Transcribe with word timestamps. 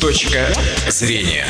Точка 0.00 0.46
зрения. 0.88 1.44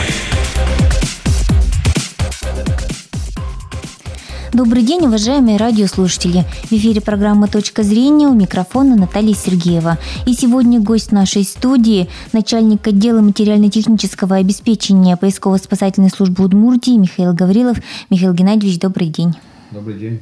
Добрый 4.53 4.82
день, 4.82 5.00
уважаемые 5.06 5.56
радиослушатели. 5.56 6.45
В 6.64 6.72
эфире 6.72 7.01
программа 7.01 7.48
«Точка 7.48 7.82
зрения» 7.82 8.29
у 8.29 8.35
микрофона 8.35 8.95
Наталья 8.95 9.35
Сергеева. 9.35 9.98
И 10.27 10.35
сегодня 10.35 10.80
гость 10.80 11.12
нашей 11.12 11.45
студии– 11.45 12.09
начальник 12.32 12.87
отдела 12.87 13.20
материально-технического 13.20 14.36
обеспечения 14.36 15.16
поисково-спасательной 15.16 16.10
службы 16.10 16.44
Удмуртии 16.44 16.96
Михаил 16.96 17.32
Гаврилов. 17.32 17.78
Михаил 18.10 18.32
Геннадьевич, 18.32 18.78
добрый 18.78 19.08
день. 19.08 19.34
Добрый 19.70 19.98
день. 19.98 20.20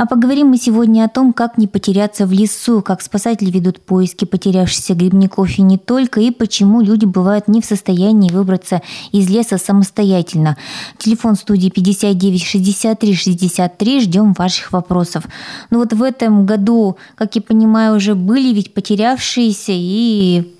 А 0.00 0.06
поговорим 0.06 0.46
мы 0.46 0.56
сегодня 0.56 1.04
о 1.04 1.10
том, 1.10 1.34
как 1.34 1.58
не 1.58 1.66
потеряться 1.66 2.24
в 2.24 2.32
лесу, 2.32 2.80
как 2.80 3.02
спасатели 3.02 3.50
ведут 3.50 3.82
поиски 3.82 4.24
потерявшихся 4.24 4.94
грибников 4.94 5.58
и 5.58 5.60
не 5.60 5.76
только, 5.76 6.22
и 6.22 6.30
почему 6.30 6.80
люди 6.80 7.04
бывают 7.04 7.48
не 7.48 7.60
в 7.60 7.66
состоянии 7.66 8.32
выбраться 8.32 8.80
из 9.12 9.28
леса 9.28 9.58
самостоятельно. 9.58 10.56
Телефон 10.96 11.34
студии 11.34 11.68
59 11.68 12.42
63 12.42 13.14
63. 13.14 14.00
Ждем 14.00 14.32
ваших 14.32 14.72
вопросов. 14.72 15.24
Ну 15.68 15.80
вот 15.80 15.92
в 15.92 16.02
этом 16.02 16.46
году, 16.46 16.96
как 17.14 17.36
я 17.36 17.42
понимаю, 17.42 17.96
уже 17.96 18.14
были 18.14 18.54
ведь 18.54 18.72
потерявшиеся, 18.72 19.72
и 19.74 20.50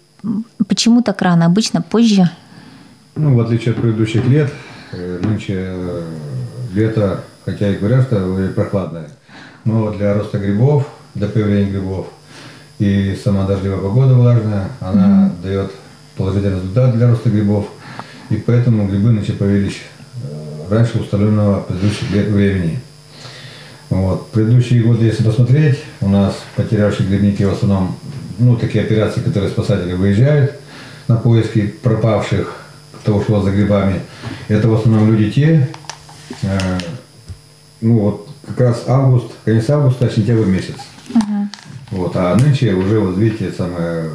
почему 0.68 1.00
так 1.00 1.22
рано? 1.22 1.46
Обычно 1.46 1.80
позже? 1.80 2.28
Ну, 3.16 3.34
в 3.36 3.40
отличие 3.40 3.72
от 3.72 3.80
предыдущих 3.80 4.26
лет, 4.26 4.52
э, 4.92 5.18
нынче 5.22 5.54
э, 5.56 6.02
лето, 6.74 7.24
хотя 7.46 7.70
и 7.70 7.78
говорят, 7.78 8.04
что 8.06 8.52
прохладное, 8.54 9.08
но 9.64 9.90
для 9.92 10.14
роста 10.14 10.38
грибов, 10.38 10.86
для 11.14 11.28
появления 11.28 11.70
грибов 11.70 12.06
и 12.80 13.14
сама 13.22 13.46
дождливая 13.46 13.78
погода 13.78 14.14
влажная, 14.14 14.68
она 14.80 15.28
mm-hmm. 15.28 15.42
дает 15.42 15.70
положительный 16.16 16.56
результат 16.56 16.96
для 16.96 17.10
роста 17.10 17.28
грибов. 17.28 17.66
И 18.30 18.36
поэтому 18.36 18.88
грибы 18.88 19.12
начали 19.12 19.36
появились 19.36 19.82
э, 20.24 20.70
раньше 20.70 20.98
установленного 20.98 21.60
предыдущих 21.60 22.10
лет 22.10 22.28
времени. 22.28 22.80
Вот. 23.90 24.30
Предыдущие 24.30 24.82
годы, 24.82 25.04
если 25.04 25.24
посмотреть, 25.24 25.78
у 26.00 26.08
нас 26.08 26.34
потерявшие 26.56 27.06
грибники 27.06 27.42
в 27.42 27.52
основном, 27.52 27.96
ну, 28.38 28.56
такие 28.56 28.82
операции, 28.82 29.20
которые 29.20 29.50
спасатели 29.50 29.92
выезжают 29.92 30.58
на 31.06 31.16
поиски 31.16 31.66
пропавших, 31.66 32.56
кто 33.02 33.16
ушел 33.16 33.42
за 33.42 33.50
грибами. 33.50 34.00
Это 34.48 34.68
в 34.68 34.74
основном 34.74 35.10
люди 35.10 35.30
те, 35.30 35.68
э, 36.42 36.58
ну 37.82 37.98
вот 37.98 38.29
как 38.46 38.60
раз 38.60 38.84
август, 38.86 39.26
конец 39.44 39.68
августа, 39.70 40.10
сентябрь 40.10 40.46
месяц. 40.46 40.76
Угу. 41.14 41.48
Вот, 41.92 42.12
а 42.16 42.34
нынче 42.36 42.72
уже, 42.74 43.00
вот 43.00 43.16
видите, 43.16 43.52
самое, 43.52 44.10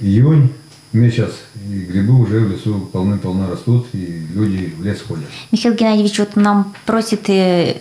июнь 0.00 0.52
месяц, 0.92 1.30
и 1.68 1.80
грибы 1.80 2.20
уже 2.20 2.40
в 2.40 2.52
лесу 2.52 2.88
полны-полно 2.92 3.50
растут, 3.50 3.86
и 3.92 4.26
люди 4.32 4.74
в 4.78 4.84
лес 4.84 5.02
ходят. 5.06 5.24
Михаил 5.50 5.74
Геннадьевич, 5.74 6.18
вот 6.18 6.36
нам 6.36 6.74
просит 6.86 7.28
э, 7.28 7.78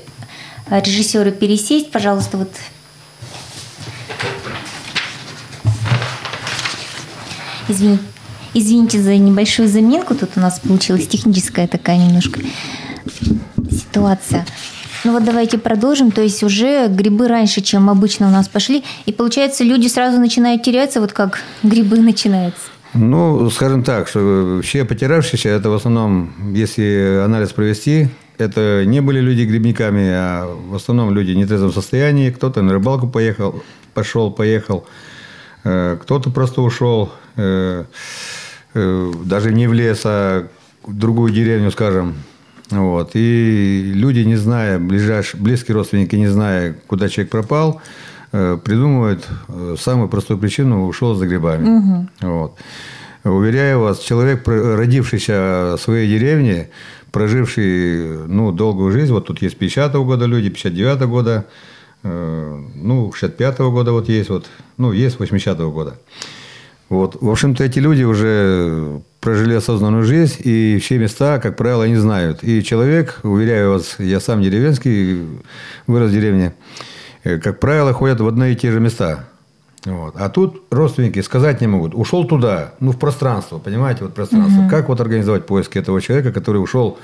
режиссеры 0.69 1.31
пересесть, 1.31 1.91
пожалуйста, 1.91 2.37
вот 2.37 2.49
Извините, 7.69 8.03
извините 8.53 9.01
за 9.01 9.15
небольшую 9.15 9.69
заминку. 9.69 10.15
Тут 10.15 10.31
у 10.35 10.39
нас 10.39 10.59
получилась 10.59 11.07
техническая 11.07 11.67
такая 11.67 11.97
немножко 11.97 12.41
ситуация. 13.71 14.45
Ну 15.03 15.11
вот 15.11 15.23
давайте 15.25 15.57
продолжим. 15.57 16.11
То 16.11 16.21
есть 16.21 16.43
уже 16.43 16.87
грибы 16.87 17.27
раньше, 17.27 17.61
чем 17.61 17.89
обычно 17.89 18.27
у 18.27 18.31
нас 18.31 18.47
пошли. 18.47 18.83
И 19.05 19.11
получается, 19.11 19.63
люди 19.63 19.87
сразу 19.87 20.19
начинают 20.19 20.63
теряться, 20.63 21.01
вот 21.01 21.11
как 21.11 21.39
грибы 21.61 21.99
начинаются. 21.99 22.61
Ну, 22.93 23.49
скажем 23.49 23.83
так, 23.83 24.07
что 24.07 24.61
все 24.63 24.85
потерявшиеся, 24.85 25.49
это 25.49 25.69
в 25.69 25.73
основном, 25.73 26.53
если 26.53 27.21
анализ 27.25 27.49
провести, 27.49 28.09
это 28.37 28.83
не 28.85 29.01
были 29.01 29.19
люди 29.19 29.41
грибниками, 29.43 30.09
а 30.09 30.45
в 30.45 30.75
основном 30.75 31.13
люди 31.13 31.31
в 31.31 31.35
нетрезвом 31.35 31.73
состоянии. 31.73 32.29
Кто-то 32.29 32.61
на 32.61 32.73
рыбалку 32.73 33.07
поехал, 33.07 33.63
пошел, 33.93 34.31
поехал. 34.31 34.85
Э, 35.63 35.97
кто-то 36.01 36.29
просто 36.29 36.61
ушел, 36.61 37.11
э, 37.35 37.85
э, 38.73 39.11
даже 39.25 39.53
не 39.53 39.67
в 39.67 39.73
лес, 39.73 40.01
а 40.05 40.47
в 40.83 40.93
другую 40.93 41.31
деревню, 41.31 41.71
скажем, 41.71 42.15
вот. 42.73 43.11
И 43.13 43.91
люди, 43.93 44.19
не 44.19 44.35
зная, 44.35 44.79
ближайшие, 44.79 45.41
близкие 45.41 45.75
родственники, 45.75 46.15
не 46.15 46.27
зная, 46.27 46.75
куда 46.87 47.09
человек 47.09 47.31
пропал, 47.31 47.81
э, 48.31 48.57
придумывают 48.63 49.27
э, 49.47 49.75
самую 49.79 50.09
простую 50.09 50.39
причину– 50.39 50.85
ушел 50.87 51.15
за 51.15 51.27
грибами. 51.27 51.69
Угу. 51.69 52.07
Вот. 52.21 52.55
Уверяю 53.23 53.79
вас, 53.79 53.99
человек, 53.99 54.45
родившийся 54.47 55.75
в 55.77 55.81
своей 55.81 56.09
деревне, 56.09 56.69
проживший 57.11 58.27
ну, 58.27 58.51
долгую 58.51 58.91
жизнь, 58.91 59.13
вот 59.13 59.27
тут 59.27 59.41
есть 59.41 59.57
50-го 59.57 60.03
года 60.03 60.25
люди, 60.25 60.49
59-го 60.49 61.07
года, 61.07 61.45
э, 62.03 62.61
ну, 62.75 63.11
65-го 63.11 63.71
года 63.71 63.91
вот 63.93 64.09
есть, 64.09 64.29
вот, 64.29 64.47
ну, 64.77 64.91
есть 64.91 65.17
80-го 65.17 65.71
года. 65.71 65.99
Вот. 66.89 67.21
В 67.21 67.29
общем-то, 67.29 67.63
эти 67.63 67.79
люди 67.79 68.03
уже 68.03 69.01
прожили 69.23 69.53
осознанную 69.53 70.03
жизнь, 70.03 70.35
и 70.43 70.77
все 70.79 70.97
места, 70.97 71.39
как 71.39 71.55
правило, 71.55 71.85
они 71.85 71.95
знают. 71.95 72.43
И 72.43 72.61
человек, 72.61 73.21
уверяю 73.23 73.71
вас, 73.71 73.95
я 73.99 74.19
сам 74.19 74.41
деревенский, 74.41 75.21
вырос 75.87 76.11
в 76.11 76.13
деревне, 76.13 76.53
э, 77.23 77.37
как 77.37 77.59
правило, 77.59 77.93
ходят 77.93 78.19
в 78.19 78.27
одни 78.27 78.51
и 78.51 78.55
те 78.55 78.71
же 78.71 78.81
места. 78.81 79.25
Вот. 79.85 80.15
А 80.17 80.29
тут 80.29 80.63
родственники 80.71 81.21
сказать 81.21 81.61
не 81.61 81.67
могут. 81.67 81.95
Ушел 81.95 82.25
туда, 82.25 82.73
ну, 82.81 82.91
в 82.91 82.99
пространство, 82.99 83.59
понимаете, 83.59 84.03
вот 84.03 84.13
пространство. 84.13 84.61
Угу. 84.63 84.69
Как 84.69 84.89
вот 84.89 84.99
организовать 84.99 85.45
поиски 85.45 85.77
этого 85.77 86.01
человека, 86.01 86.33
который 86.33 86.57
ушел 86.57 86.97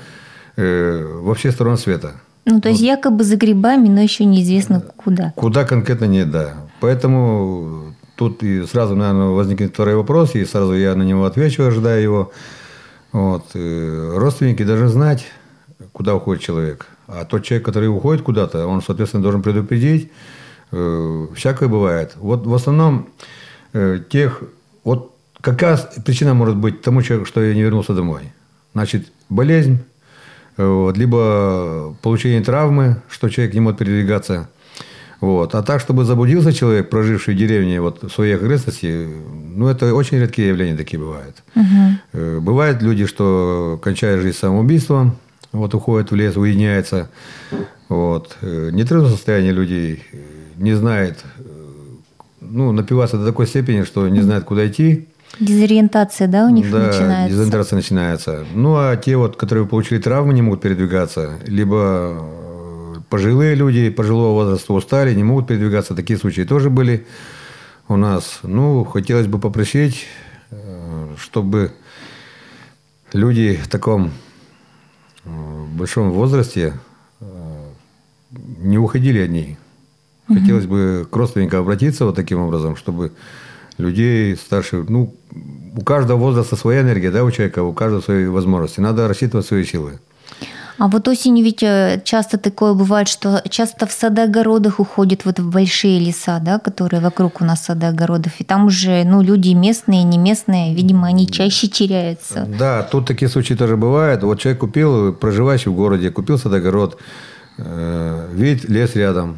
э, 0.56 1.06
во 1.22 1.34
все 1.34 1.52
стороны 1.52 1.78
света? 1.78 2.12
Ну, 2.44 2.60
то 2.60 2.68
есть, 2.68 2.80
вот. 2.80 2.86
якобы 2.86 3.24
за 3.24 3.36
грибами, 3.36 3.88
но 3.88 4.00
еще 4.00 4.26
неизвестно 4.26 4.80
куда. 4.80 5.32
Куда 5.36 5.64
конкретно 5.64 6.04
нет, 6.04 6.30
да. 6.30 6.54
Поэтому 6.80 7.89
Тут 8.20 8.42
и 8.42 8.66
сразу, 8.66 8.94
наверное, 8.94 9.28
возникнет 9.28 9.72
второй 9.72 9.94
вопрос, 9.94 10.34
и 10.34 10.44
сразу 10.44 10.74
я 10.74 10.94
на 10.94 11.04
него 11.04 11.24
отвечу, 11.24 11.62
ожидая 11.62 12.02
его. 12.02 12.32
Вот. 13.12 13.46
И 13.54 14.10
родственники 14.14 14.62
должны 14.62 14.88
знать, 14.88 15.24
куда 15.94 16.14
уходит 16.14 16.42
человек. 16.42 16.86
А 17.06 17.24
тот 17.24 17.44
человек, 17.44 17.64
который 17.64 17.88
уходит 17.88 18.22
куда-то, 18.22 18.66
он, 18.66 18.82
соответственно, 18.82 19.22
должен 19.22 19.40
предупредить. 19.40 20.12
Э, 20.70 21.28
всякое 21.34 21.70
бывает. 21.70 22.12
Вот 22.16 22.46
в 22.46 22.52
основном 22.52 23.08
э, 23.72 24.00
тех... 24.10 24.42
Вот 24.84 25.16
какая 25.40 25.78
причина 26.04 26.34
может 26.34 26.56
быть 26.56 26.82
тому 26.82 27.00
человеку, 27.00 27.26
что 27.26 27.42
я 27.42 27.54
не 27.54 27.62
вернулся 27.62 27.94
домой? 27.94 28.34
Значит, 28.74 29.10
болезнь, 29.30 29.78
э, 30.58 30.66
вот, 30.66 30.98
либо 30.98 31.96
получение 32.02 32.42
травмы, 32.42 33.00
что 33.08 33.30
человек 33.30 33.54
не 33.54 33.60
может 33.60 33.78
передвигаться– 33.78 34.50
вот. 35.20 35.54
А 35.54 35.62
так, 35.62 35.80
чтобы 35.80 36.04
заблудился 36.04 36.52
человек, 36.52 36.88
проживший 36.88 37.34
в 37.34 37.36
деревне 37.36 37.80
вот, 37.80 38.02
в 38.02 38.10
своей 38.10 38.36
окрестности, 38.36 39.08
ну, 39.54 39.68
это 39.68 39.94
очень 39.94 40.18
редкие 40.18 40.48
явления 40.48 40.76
такие 40.76 40.98
бывают. 40.98 41.42
Угу. 41.54 42.40
Бывают 42.40 42.82
люди, 42.82 43.06
что 43.06 43.78
кончают 43.82 44.22
жизнь 44.22 44.38
самоубийством, 44.38 45.16
вот, 45.52 45.74
уходят 45.74 46.10
в 46.10 46.14
лес, 46.14 46.36
уединяются. 46.36 47.10
Вот. 47.88 48.36
Э, 48.40 48.70
Нетрезвое 48.72 49.10
состояние 49.10 49.52
людей 49.52 50.04
э, 50.12 50.16
не 50.58 50.74
знает, 50.74 51.24
ну, 52.40 52.72
напиваться 52.72 53.18
до 53.18 53.26
такой 53.26 53.46
степени, 53.46 53.82
что 53.82 54.08
не 54.08 54.20
знает, 54.20 54.44
куда 54.44 54.66
идти. 54.66 55.08
Дезориентация, 55.38 56.28
да, 56.28 56.46
у 56.46 56.50
них 56.50 56.70
да, 56.70 56.86
начинается? 56.86 57.30
дезориентация 57.30 57.76
начинается. 57.76 58.44
Ну, 58.54 58.74
а 58.76 58.96
те 58.96 59.16
вот, 59.16 59.36
которые 59.36 59.66
получили 59.66 60.00
травмы, 60.00 60.34
не 60.34 60.42
могут 60.42 60.60
передвигаться, 60.60 61.38
либо 61.46 62.16
пожилые 63.10 63.54
люди 63.56 63.90
пожилого 63.90 64.32
возраста 64.32 64.72
устали, 64.72 65.14
не 65.14 65.24
могут 65.24 65.48
передвигаться. 65.48 65.94
Такие 65.94 66.18
случаи 66.18 66.42
тоже 66.42 66.70
были 66.70 67.06
у 67.88 67.96
нас. 67.96 68.38
Ну, 68.42 68.84
хотелось 68.84 69.26
бы 69.26 69.38
попросить, 69.38 70.06
э, 70.50 71.14
чтобы 71.18 71.72
люди 73.12 73.60
в 73.62 73.68
таком 73.68 74.12
э, 75.24 75.64
большом 75.74 76.12
возрасте 76.12 76.74
э, 77.20 77.24
не 78.30 78.78
уходили 78.78 79.18
одни. 79.18 79.58
Хотелось 80.28 80.66
бы 80.66 81.08
к 81.10 81.16
родственникам 81.16 81.62
обратиться 81.62 82.04
вот 82.04 82.14
таким 82.14 82.38
образом, 82.38 82.76
чтобы 82.76 83.10
людей 83.78 84.36
старших, 84.36 84.88
ну, 84.88 85.12
у 85.76 85.82
каждого 85.82 86.18
возраста 86.18 86.54
своя 86.54 86.82
энергия, 86.82 87.10
да, 87.10 87.24
у 87.24 87.32
человека, 87.32 87.64
у 87.64 87.72
каждого 87.72 88.00
свои 88.00 88.26
возможности. 88.26 88.78
Надо 88.78 89.08
рассчитывать 89.08 89.46
свои 89.46 89.64
силы. 89.64 89.98
А 90.80 90.88
вот 90.88 91.06
осенью 91.08 91.44
ведь 91.44 91.62
э, 91.62 92.00
часто 92.04 92.38
такое 92.38 92.72
бывает, 92.72 93.06
что 93.06 93.42
часто 93.50 93.86
в 93.86 93.92
садоогородах 93.92 94.80
уходят 94.80 95.26
вот 95.26 95.38
в 95.38 95.50
большие 95.50 96.00
леса, 96.00 96.40
да, 96.42 96.58
которые 96.58 97.02
вокруг 97.02 97.42
у 97.42 97.44
нас 97.44 97.66
садоогородов, 97.66 98.40
и 98.40 98.44
там 98.44 98.64
уже, 98.64 99.04
ну, 99.04 99.20
люди 99.20 99.50
местные, 99.50 100.04
не 100.04 100.16
местные, 100.16 100.74
видимо, 100.74 101.08
они 101.08 101.26
чаще 101.26 101.68
теряются. 101.68 102.48
Да, 102.58 102.82
тут 102.82 103.06
такие 103.06 103.28
случаи 103.28 103.52
тоже 103.52 103.76
бывают. 103.76 104.22
Вот 104.22 104.40
человек 104.40 104.60
купил, 104.60 105.12
проживающий 105.12 105.70
в 105.70 105.74
городе, 105.74 106.10
купил 106.10 106.38
садогород, 106.38 106.96
э, 107.58 108.28
видит 108.32 108.66
лес 108.70 108.96
рядом, 108.96 109.36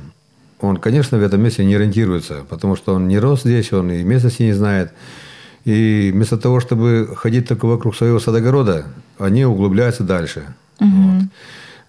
он, 0.60 0.76
конечно, 0.76 1.18
в 1.18 1.22
этом 1.24 1.42
месте 1.42 1.64
не 1.64 1.74
ориентируется, 1.74 2.44
потому 2.48 2.76
что 2.76 2.94
он 2.94 3.08
не 3.08 3.18
рос 3.18 3.40
здесь, 3.42 3.72
он 3.72 3.90
и 3.90 4.04
местности 4.04 4.44
не 4.44 4.52
знает. 4.52 4.92
И 5.64 6.12
вместо 6.14 6.36
того, 6.36 6.60
чтобы 6.60 7.14
ходить 7.16 7.48
только 7.48 7.66
вокруг 7.66 7.96
своего 7.96 8.20
садогорода, 8.20 8.84
они 9.18 9.44
углубляются 9.44 10.04
дальше. 10.04 10.44
Вот. 10.86 11.24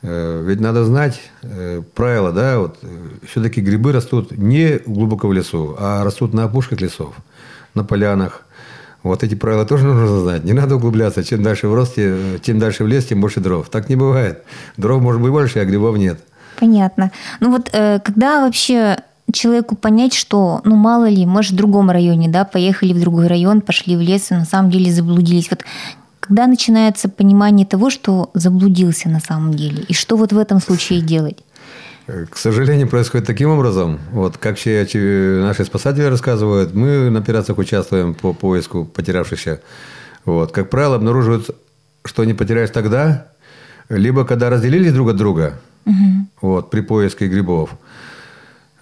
Э, 0.04 0.44
ведь 0.46 0.60
надо 0.60 0.84
знать 0.84 1.22
э, 1.44 1.82
правила, 1.96 2.34
да, 2.34 2.60
вот 2.60 2.78
э, 2.82 2.88
все-таки 3.26 3.62
грибы 3.62 3.94
растут 3.94 4.38
не 4.38 4.80
глубоко 4.86 5.30
в 5.30 5.34
лесу, 5.34 5.76
а 5.80 6.04
растут 6.04 6.34
на 6.34 6.44
опушках 6.44 6.82
лесов, 6.82 7.16
на 7.74 7.86
полянах. 7.86 8.46
Вот 9.02 9.24
эти 9.24 9.36
правила 9.36 9.66
тоже 9.66 9.86
нужно 9.86 10.20
знать. 10.20 10.44
Не 10.44 10.54
надо 10.54 10.76
углубляться. 10.76 11.24
Чем 11.24 11.44
дальше 11.44 11.68
в 11.68 11.74
росте, 11.74 12.40
чем 12.42 12.60
дальше 12.60 12.84
в 12.84 12.88
лес, 12.88 13.06
тем 13.06 13.20
больше 13.20 13.42
дров. 13.42 13.68
Так 13.70 13.90
не 13.90 13.98
бывает. 13.98 14.44
Дров 14.78 15.02
может 15.02 15.22
быть 15.22 15.32
больше, 15.32 15.60
а 15.60 15.66
грибов 15.66 15.98
нет. 15.98 16.22
Понятно. 16.58 17.12
Ну 17.42 17.52
вот 17.52 17.70
когда 17.70 18.46
вообще 18.46 18.98
человеку 19.34 19.76
понять, 19.76 20.14
что, 20.14 20.62
ну, 20.64 20.76
мало 20.76 21.10
ли, 21.10 21.26
может, 21.26 21.52
в 21.52 21.56
другом 21.56 21.90
районе, 21.90 22.30
да, 22.30 22.46
поехали 22.46 22.94
в 22.94 23.00
другой 23.02 23.28
район, 23.28 23.60
пошли 23.60 23.98
в 23.98 24.02
лес 24.02 24.32
и 24.32 24.36
на 24.36 24.46
самом 24.46 24.72
деле 24.72 24.92
заблудились. 24.92 25.50
Вот 25.50 25.64
когда 26.24 26.48
начинается 26.48 27.10
понимание 27.10 27.66
того, 27.66 27.90
что 27.90 28.32
заблудился 28.34 29.10
на 29.10 29.20
самом 29.20 29.54
деле, 29.54 29.84
и 29.88 29.94
что 29.94 30.18
вот 30.18 30.34
в 30.34 30.38
этом 30.38 30.60
случае 30.62 31.02
делать? 31.02 31.44
К 32.06 32.36
сожалению, 32.38 32.90
происходит 32.90 33.28
таким 33.28 33.50
образом. 33.50 34.00
Вот 34.12 34.38
как 34.38 34.58
все 34.58 34.86
наши 35.42 35.64
спасатели 35.64 36.04
рассказывают, 36.04 36.74
мы 36.74 37.10
на 37.10 37.20
операциях 37.20 37.58
участвуем 37.58 38.14
по 38.14 38.34
поиску 38.34 38.84
потерявшихся. 38.84 39.62
Вот. 40.26 40.52
Как 40.52 40.70
правило, 40.70 40.96
обнаруживают, 40.96 41.50
что 42.04 42.26
не 42.26 42.34
потеряешь 42.34 42.72
тогда, 42.72 43.28
либо 43.88 44.26
когда 44.26 44.50
разделились 44.50 44.92
друг 44.92 45.10
от 45.10 45.16
друга, 45.16 45.60
угу. 45.86 46.28
вот, 46.42 46.70
при 46.70 46.82
поиске 46.82 47.28
грибов, 47.28 47.70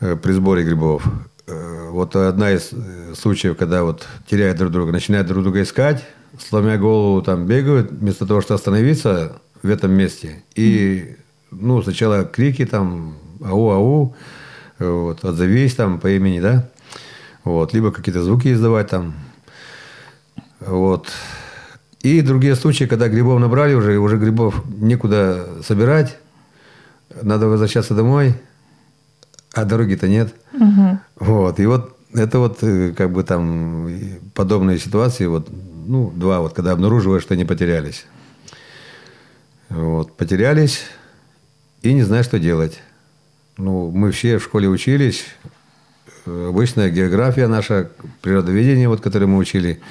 Э, 0.02 0.16
при 0.16 0.32
сборе 0.34 0.64
грибов. 0.64 1.06
Э, 1.48 1.90
вот 1.92 2.16
одна 2.16 2.52
из 2.52 2.70
э, 2.74 3.14
случаев, 3.16 3.56
когда 3.56 3.84
вот 3.84 4.08
теряют 4.28 4.58
друг 4.58 4.72
друга, 4.72 4.92
начинают 4.92 5.28
друг 5.28 5.44
друга 5.44 5.62
искать, 5.62 6.04
сломя 6.48 6.78
голову, 6.78 7.22
там 7.22 7.46
бегают, 7.46 7.92
вместо 7.92 8.26
того, 8.26 8.42
чтобы 8.42 8.56
остановиться 8.56 9.42
в 9.62 9.70
этом 9.70 9.92
месте. 9.92 10.44
И, 10.56 11.16
ну, 11.52 11.82
сначала 11.82 12.24
крики 12.24 12.66
там, 12.66 13.16
ау-ау, 13.44 14.16
вот, 14.80 15.24
отзовись 15.24 15.76
там 15.76 16.00
по 16.00 16.10
имени, 16.10 16.40
да, 16.40 16.70
вот, 17.44 17.74
либо 17.74 17.92
какие-то 17.92 18.24
звуки 18.24 18.52
издавать 18.52 18.90
там, 18.90 19.14
вот. 20.60 21.08
И 22.02 22.22
другие 22.22 22.56
случаи, 22.56 22.86
когда 22.86 23.08
грибов 23.08 23.40
набрали 23.40 23.76
уже, 23.76 23.98
уже 24.00 24.18
грибов 24.18 24.64
некуда 24.68 25.48
собирать, 25.64 26.18
надо 27.22 27.48
возвращаться 27.48 27.94
домой– 27.94 28.36
а 29.54 29.66
дороги-то 29.66 30.08
нет. 30.08 30.34
Угу. 30.54 31.00
Вот. 31.20 31.60
И 31.60 31.66
вот 31.66 31.98
это 32.14 32.40
вот 32.40 32.64
э, 32.64 32.94
как 32.94 33.12
бы 33.12 33.24
там 33.24 33.90
подобные 34.34 34.80
ситуации, 34.80 35.26
вот, 35.26 35.50
ну, 35.86 36.12
два, 36.16 36.42
вот, 36.42 36.54
когда 36.54 36.72
обнаруживаешь, 36.72 37.24
что 37.24 37.34
они 37.34 37.46
потерялись. 37.46 38.06
Вот, 39.70 40.16
потерялись 40.18 40.84
и 41.82 41.94
не 41.94 42.04
знаю, 42.04 42.24
что 42.24 42.40
делать. 42.40 42.80
Ну, 43.58 43.92
мы 43.92 44.12
все 44.12 44.38
в 44.38 44.44
школе 44.44 44.68
учились. 44.68 45.26
Обычная 46.26 46.90
география 46.90 47.48
наша, 47.48 47.90
природоведение, 48.22 48.88
вот, 48.88 49.02
которое 49.02 49.28
мы 49.28 49.38
учили. 49.38 49.82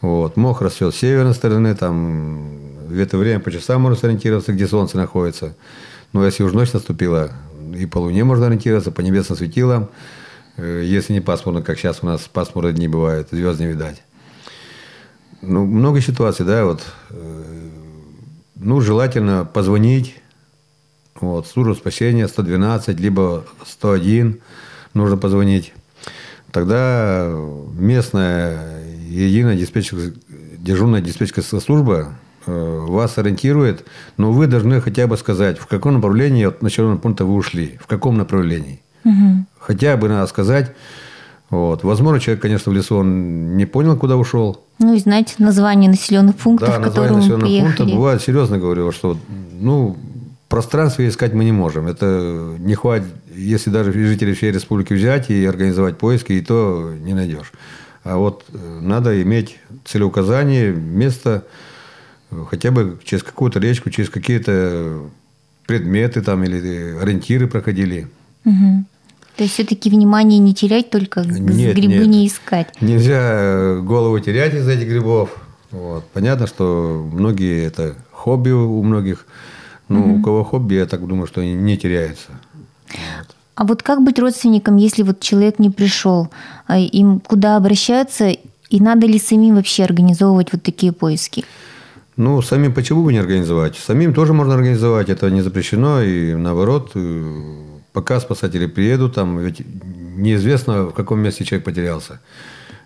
Вот, 0.00 0.36
мох 0.36 0.62
растет 0.62 0.94
с 0.94 0.98
северной 0.98 1.34
стороны, 1.34 1.74
там 1.74 2.86
в 2.88 2.98
это 2.98 3.16
время 3.16 3.40
по 3.40 3.50
часам 3.50 3.82
можно 3.82 3.98
сориентироваться, 3.98 4.52
где 4.52 4.66
солнце 4.66 4.96
находится. 4.96 5.56
Но 6.12 6.24
если 6.24 6.42
уж 6.44 6.52
ночь 6.52 6.72
наступила, 6.72 7.32
и 7.74 7.86
по 7.86 7.98
Луне 7.98 8.24
можно 8.24 8.46
ориентироваться, 8.46 8.90
по 8.90 9.00
небесным 9.00 9.36
светилам. 9.36 9.88
Э, 10.56 10.82
если 10.84 11.12
не 11.12 11.20
пасмурно, 11.20 11.62
как 11.62 11.78
сейчас 11.78 11.98
у 12.02 12.06
нас 12.06 12.22
пасмурные 12.32 12.72
дни 12.72 12.88
бывают, 12.88 13.28
звезд 13.30 13.60
не 13.60 13.66
видать. 13.66 14.02
Ну, 15.42 15.64
много 15.64 16.00
ситуаций, 16.00 16.44
да, 16.46 16.64
вот. 16.64 16.82
Э, 17.10 17.42
ну, 18.56 18.80
желательно 18.80 19.44
позвонить, 19.44 20.16
вот, 21.20 21.46
службу 21.46 21.74
спасения 21.74 22.28
112, 22.28 22.98
либо 23.00 23.44
101 23.64 24.40
нужно 24.94 25.16
позвонить. 25.16 25.72
Тогда 26.50 27.30
местная 27.78 28.84
единая 29.08 29.56
диспетчерская, 29.56 30.14
дежурная 30.58 31.00
диспетчерская 31.00 31.60
служба 31.60 32.14
Э, 32.46 32.84
вас 32.86 33.18
ориентирует, 33.18 33.84
но 34.16 34.32
вы 34.32 34.46
должны 34.46 34.80
хотя 34.80 35.08
бы 35.08 35.16
сказать, 35.16 35.58
в 35.58 35.66
каком 35.66 35.94
направлении 35.94 36.46
от 36.46 36.62
населенного 36.62 36.98
пункта 36.98 37.24
вы 37.24 37.34
ушли, 37.34 37.76
в 37.82 37.88
каком 37.88 38.16
направлении. 38.16 38.82
Угу. 39.04 39.46
Хотя 39.58 39.96
бы 39.96 40.08
надо 40.08 40.26
сказать. 40.28 40.72
Вот. 41.50 41.84
Возможно, 41.84 42.20
человек, 42.20 42.42
конечно, 42.42 42.72
в 42.72 42.74
лесу 42.74 42.96
он 42.96 43.56
не 43.56 43.66
понял, 43.66 43.96
куда 43.96 44.16
ушел. 44.16 44.60
Ну 44.78 44.94
и 44.94 44.98
знать 44.98 45.36
название 45.38 45.88
населенных 45.88 46.36
пунктов, 46.36 46.68
да, 46.68 46.80
которые 46.80 47.12
населенных 47.12 47.42
поехали. 47.42 47.76
пунктов. 47.76 47.90
Бывает, 47.90 48.22
серьезно 48.22 48.58
говорю, 48.58 48.90
что 48.92 49.16
ну, 49.60 49.96
пространство 50.48 51.06
искать 51.06 51.32
мы 51.34 51.44
не 51.44 51.52
можем. 51.52 51.86
Это 51.86 52.54
не 52.58 52.74
хватит, 52.74 53.08
если 53.34 53.70
даже 53.70 53.92
жителей 53.92 54.34
всей 54.34 54.50
республики 54.52 54.92
взять 54.92 55.30
и 55.30 55.44
организовать 55.46 55.98
поиски, 55.98 56.32
и 56.32 56.40
то 56.40 56.92
не 57.00 57.14
найдешь. 57.14 57.52
А 58.02 58.16
вот 58.16 58.44
э, 58.52 58.78
надо 58.80 59.20
иметь 59.22 59.58
целеуказание, 59.84 60.72
место, 60.72 61.44
хотя 62.48 62.70
бы 62.70 62.98
через 63.04 63.22
какую-то 63.22 63.58
речку, 63.58 63.90
через 63.90 64.10
какие-то 64.10 65.00
предметы 65.66 66.22
там 66.22 66.44
или 66.44 66.96
ориентиры 67.00 67.46
проходили. 67.46 68.08
Угу. 68.44 68.84
То 69.36 69.42
есть 69.42 69.54
все-таки 69.54 69.90
внимание 69.90 70.38
не 70.38 70.54
терять, 70.54 70.90
только 70.90 71.20
нет, 71.20 71.74
грибы 71.74 71.94
нет. 71.94 72.06
не 72.06 72.26
искать. 72.26 72.68
Нельзя 72.80 73.76
голову 73.82 74.18
терять 74.18 74.54
из 74.54 74.66
этих 74.66 74.88
грибов. 74.88 75.36
Вот. 75.70 76.04
Понятно, 76.12 76.46
что 76.46 77.06
многие 77.12 77.66
это 77.66 77.96
хобби 78.12 78.50
у 78.50 78.82
многих. 78.82 79.26
Но 79.88 80.00
угу. 80.00 80.18
у 80.18 80.22
кого 80.22 80.44
хобби, 80.44 80.74
я 80.74 80.86
так 80.86 81.06
думаю, 81.06 81.26
что 81.26 81.44
не 81.44 81.76
теряется. 81.76 82.28
Вот. 82.88 83.36
А 83.56 83.64
вот 83.64 83.82
как 83.82 84.02
быть 84.02 84.18
родственником, 84.18 84.76
если 84.76 85.02
вот 85.02 85.20
человек 85.20 85.58
не 85.58 85.70
пришел? 85.70 86.28
А 86.66 86.78
им 86.78 87.20
куда 87.20 87.56
обращаться? 87.56 88.28
И 88.68 88.80
надо 88.80 89.06
ли 89.06 89.18
самим 89.18 89.56
вообще 89.56 89.84
организовывать 89.84 90.52
вот 90.52 90.62
такие 90.62 90.92
поиски? 90.92 91.44
Ну, 92.16 92.40
самим 92.42 92.72
почему 92.72 93.04
бы 93.04 93.12
не 93.12 93.18
организовать? 93.18 93.76
Самим 93.76 94.14
тоже 94.14 94.32
можно 94.32 94.54
организовать, 94.54 95.10
это 95.10 95.30
не 95.30 95.42
запрещено. 95.42 96.02
И 96.02 96.34
наоборот, 96.34 96.92
э, 96.94 97.75
пока 97.96 98.20
спасатели 98.20 98.66
приедут, 98.66 99.14
там 99.14 99.38
ведь 99.38 99.62
неизвестно, 99.64 100.82
в 100.82 100.92
каком 100.92 101.18
месте 101.20 101.46
человек 101.46 101.64
потерялся. 101.64 102.20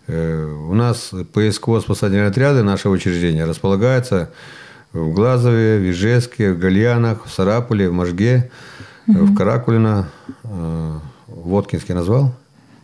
Э, 0.07 0.45
у 0.45 0.73
нас 0.73 1.13
ПСКО-спасательные 1.33 2.29
отряды, 2.29 2.63
наше 2.63 2.89
учреждение, 2.89 3.45
располагается 3.45 4.31
в 4.93 5.13
Глазове, 5.13 5.81
в 5.81 5.91
Ижевске, 5.91 6.53
в 6.53 6.61
Гальянах, 6.61 7.27
в 7.27 7.33
Сарапуле, 7.33 7.89
в 7.89 7.93
Можге, 7.93 8.53
угу. 9.09 9.25
в 9.25 9.35
Каракулино, 9.35 10.09
в 10.45 11.01
Воткинске 11.27 11.93
назвал, 11.95 12.33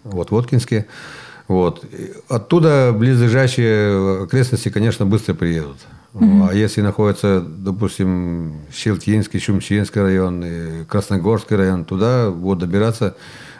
вот 0.03 0.33
Воткинске. 0.33 0.87
Вот. 1.47 1.85
Оттуда 2.29 2.93
близлежащие 2.93 4.25
окрестности, 4.25 4.69
конечно, 4.69 5.07
быстро 5.07 5.35
приедут. 5.35 5.77
Mm-hmm. 6.17 6.49
А 6.49 6.55
если 6.55 6.81
находится, 6.81 7.41
допустим, 7.41 8.63
Щелтинский, 8.73 9.39
Чумчинский 9.39 10.01
район, 10.01 10.43
и 10.43 10.85
Красногорский 10.85 11.57
район, 11.57 11.85
туда 11.85 12.31
вот 12.31 12.59
добираться 12.59 13.17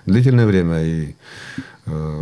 длительное 0.07 0.47
время. 0.47 0.83
И 0.83 1.15
э, 1.85 2.21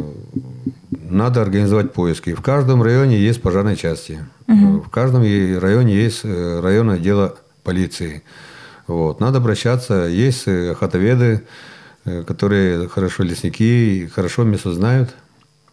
надо 0.90 1.40
организовать 1.40 1.92
поиски. 1.92 2.34
В 2.34 2.42
каждом 2.42 2.82
районе 2.82 3.16
есть 3.16 3.42
пожарные 3.42 3.76
части. 3.76 4.26
Mm-hmm. 4.48 4.82
В 4.82 4.90
каждом 4.90 5.22
районе 5.22 5.94
есть 5.94 6.22
э, 6.24 6.60
районное 6.60 6.98
дело 6.98 7.36
полиции. 7.62 8.24
Вот. 8.88 9.20
Надо 9.20 9.38
обращаться. 9.38 10.06
Есть 10.06 10.48
охотоведы, 10.48 11.44
которые 12.26 12.88
хорошо 12.88 13.22
лесники, 13.22 14.10
хорошо 14.12 14.42
место 14.42 14.72
знают. 14.72 15.14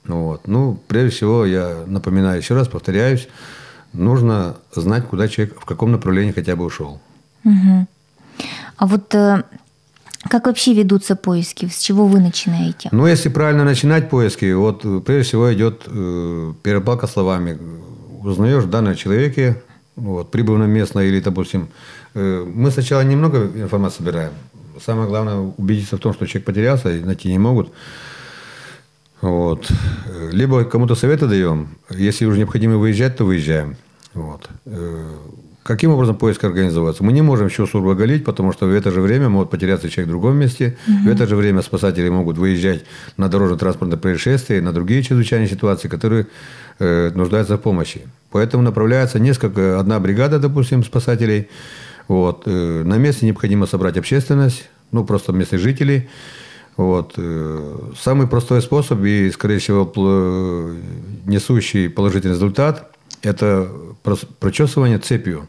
Вот. 0.05 0.47
Ну, 0.47 0.79
прежде 0.87 1.15
всего, 1.15 1.45
я 1.45 1.83
напоминаю 1.87 2.37
еще 2.37 2.53
раз, 2.53 2.67
повторяюсь, 2.67 3.27
нужно 3.93 4.55
знать, 4.75 5.07
куда 5.07 5.27
человек, 5.27 5.59
в 5.59 5.65
каком 5.65 5.91
направлении 5.91 6.31
хотя 6.31 6.55
бы 6.55 6.65
ушел. 6.65 6.99
Угу. 7.43 7.87
А 8.77 8.87
вот 8.87 9.13
э, 9.15 9.43
как 10.29 10.45
вообще 10.45 10.73
ведутся 10.73 11.15
поиски? 11.15 11.67
С 11.67 11.79
чего 11.79 12.05
вы 12.05 12.19
начинаете? 12.19 12.89
Ну, 12.91 13.07
если 13.07 13.29
правильно 13.29 13.63
начинать 13.63 14.09
поиски, 14.09 14.53
вот 14.53 14.85
э, 14.85 15.01
прежде 15.05 15.23
всего 15.29 15.53
идет 15.53 15.83
э, 15.87 16.53
перепалка 16.63 17.07
словами. 17.07 17.57
Узнаешь 18.23 18.65
данное 18.65 18.95
человеке, 18.95 19.61
вот, 19.95 20.29
прибыв 20.31 20.59
на 20.59 20.65
место 20.65 20.99
или, 20.99 21.19
допустим, 21.19 21.69
э, 22.13 22.45
мы 22.45 22.71
сначала 22.71 23.01
немного 23.01 23.45
информации 23.55 23.97
собираем. 23.97 24.31
Самое 24.85 25.07
главное 25.07 25.53
убедиться 25.57 25.97
в 25.97 25.99
том, 25.99 26.13
что 26.13 26.27
человек 26.27 26.45
потерялся 26.45 26.89
и 26.89 27.03
найти 27.03 27.29
не 27.29 27.39
могут. 27.39 27.71
Вот. 29.21 29.69
Либо 30.31 30.63
кому-то 30.63 30.95
советы 30.95 31.27
даем. 31.27 31.69
Если 31.89 32.25
уже 32.25 32.37
необходимо 32.39 32.77
выезжать, 32.77 33.17
то 33.17 33.25
выезжаем. 33.25 33.75
Вот. 34.13 34.49
Э, 34.65 35.15
Каким 35.63 35.91
образом 35.91 36.15
поиск 36.15 36.43
организовывается? 36.43 37.03
Мы 37.03 37.13
не 37.13 37.21
можем 37.21 37.47
всю 37.49 37.67
службу 37.67 37.91
оголить, 37.91 38.25
потому 38.25 38.51
что 38.51 38.65
в 38.65 38.73
это 38.73 38.89
же 38.89 38.99
время 38.99 39.29
может 39.29 39.51
потеряться 39.51 39.89
человек 39.89 40.07
в 40.07 40.11
другом 40.11 40.37
месте. 40.37 40.75
Угу. 40.87 40.97
В 41.03 41.07
это 41.07 41.27
же 41.27 41.35
время 41.35 41.61
спасатели 41.61 42.09
могут 42.09 42.39
выезжать 42.39 42.83
на 43.15 43.29
дорожно-транспортное 43.29 43.99
происшествие, 43.99 44.61
на 44.61 44.73
другие 44.73 45.03
чрезвычайные 45.03 45.47
ситуации, 45.47 45.87
которые 45.87 46.25
э, 46.79 47.11
нуждаются 47.13 47.57
в 47.57 47.61
помощи. 47.61 48.01
Поэтому 48.31 48.63
направляется 48.63 49.19
несколько, 49.19 49.79
одна 49.79 49.99
бригада, 49.99 50.39
допустим, 50.39 50.83
спасателей. 50.83 51.47
Вот. 52.07 52.43
Э, 52.47 52.81
на 52.83 52.97
месте 52.97 53.27
необходимо 53.27 53.67
собрать 53.67 53.97
общественность, 53.97 54.67
ну, 54.91 55.05
просто 55.05 55.31
местных 55.31 55.61
жителей. 55.61 56.09
Вот. 56.77 57.13
Э, 57.17 57.91
самый 57.99 58.27
простой 58.27 58.61
способ 58.61 59.01
и, 59.03 59.29
скорее 59.31 59.59
всего, 59.59 59.83
несущий 61.25 61.89
положительный 61.89 62.33
результат– 62.33 62.91
это 63.21 63.69
прочесывание 64.39 64.97
цепью. 64.97 65.47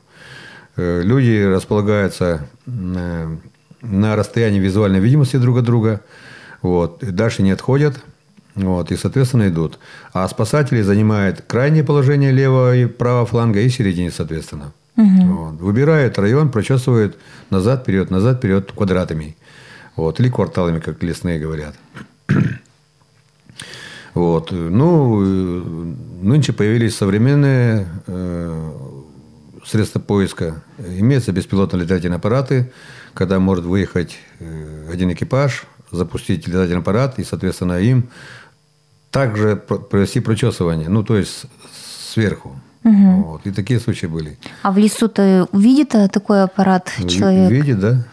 Э, 0.76 1.02
люди 1.02 1.44
располагаются 1.44 2.48
на 2.66 4.16
расстоянии 4.16 4.60
визуальной 4.60 5.00
видимости 5.00 5.36
друг 5.36 5.58
от 5.58 5.64
друга, 5.64 6.00
вот, 6.62 7.02
и 7.02 7.10
дальше 7.10 7.42
не 7.42 7.50
отходят, 7.50 8.02
вот, 8.54 8.92
и, 8.92 8.96
соответственно, 8.96 9.48
идут. 9.48 9.78
А 10.12 10.28
спасатели 10.28 10.82
занимают 10.82 11.42
крайнее 11.46 11.84
положение 11.84 12.30
левого 12.30 12.76
и 12.76 12.86
правого 12.86 13.26
фланга 13.26 13.60
и 13.60 13.68
середине, 13.68 14.10
соответственно. 14.10 14.72
Угу. 14.96 15.24
Вот. 15.24 15.60
Выбирают 15.60 16.18
район, 16.18 16.50
прочесывают 16.50 17.16
назад, 17.50 17.82
вперед, 17.82 18.10
назад, 18.10 18.38
вперед 18.38 18.70
квадратами. 18.72 19.36
Вот, 19.96 20.20
или 20.20 20.28
кварталами, 20.28 20.80
как 20.80 21.02
лесные 21.02 21.38
говорят. 21.38 21.74
Вот. 24.14 24.50
Ну, 24.52 25.20
нынче 26.20 26.52
появились 26.52 26.94
современные 26.94 27.88
э, 28.06 28.70
средства 29.64 30.00
поиска. 30.00 30.62
Имеются 30.76 31.32
беспилотные 31.32 31.84
летательные 31.84 32.18
аппараты, 32.18 32.70
когда 33.14 33.38
может 33.38 33.64
выехать 33.64 34.18
э, 34.38 34.88
один 34.92 35.10
экипаж, 35.12 35.64
запустить 35.90 36.46
летательный 36.46 36.80
аппарат 36.80 37.18
и, 37.18 37.24
соответственно, 37.24 37.80
им 37.80 38.10
также 39.10 39.56
провести 39.56 40.20
прочесывание, 40.20 40.90
ну, 40.90 41.02
то 41.04 41.16
есть 41.16 41.46
сверху. 42.12 42.60
Угу. 42.84 43.22
Вот. 43.22 43.46
И 43.46 43.50
такие 43.50 43.80
случаи 43.80 44.06
были. 44.06 44.36
А 44.62 44.72
в 44.72 44.76
лесу-то 44.76 45.48
увидит 45.52 45.94
э, 45.94 46.08
такой 46.08 46.42
аппарат 46.42 46.92
человек? 47.08 47.50
Видит, 47.50 47.80
да 47.80 48.04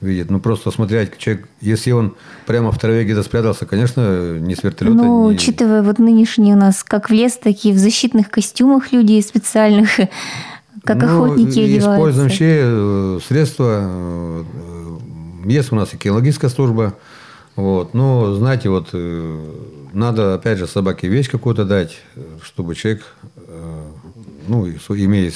видит. 0.00 0.30
Ну, 0.30 0.40
просто 0.40 0.70
смотреть, 0.70 1.18
человек, 1.18 1.48
если 1.60 1.90
он 1.90 2.14
прямо 2.46 2.70
в 2.70 2.78
траве 2.78 3.04
где-то 3.04 3.22
спрятался, 3.22 3.66
конечно, 3.66 4.38
не 4.38 4.54
с 4.54 4.62
вертолета. 4.62 4.96
Ну, 4.96 5.28
не... 5.28 5.36
учитывая 5.36 5.82
вот 5.82 5.98
нынешние 5.98 6.54
у 6.54 6.58
нас, 6.58 6.84
как 6.84 7.10
в 7.10 7.12
лес, 7.12 7.36
такие 7.36 7.74
в 7.74 7.78
защитных 7.78 8.30
костюмах 8.30 8.92
люди 8.92 9.20
специальных, 9.20 9.90
как 10.84 11.02
ну, 11.02 11.24
охотники 11.24 11.58
одеваются. 11.58 11.78
Используем 11.78 12.28
вообще 12.28 12.60
э, 12.62 13.18
средства. 13.26 13.80
Э, 13.82 14.44
есть 15.46 15.72
у 15.72 15.76
нас 15.76 15.90
экологическая 15.92 16.48
служба. 16.48 16.94
Вот. 17.56 17.92
Но, 17.94 18.34
знаете, 18.34 18.68
вот 18.68 18.90
э, 18.92 19.44
надо, 19.92 20.34
опять 20.34 20.58
же, 20.58 20.68
собаке 20.68 21.08
вещь 21.08 21.28
какую-то 21.28 21.64
дать, 21.64 21.98
чтобы 22.42 22.74
человек, 22.76 23.02
ну, 24.46 24.68
имея 24.68 25.32